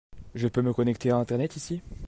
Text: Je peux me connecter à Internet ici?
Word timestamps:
Je 0.33 0.47
peux 0.47 0.63
me 0.63 0.73
connecter 0.73 1.11
à 1.11 1.17
Internet 1.17 1.55
ici? 1.57 1.83